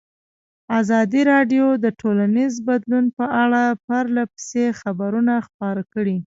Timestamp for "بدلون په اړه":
2.67-3.63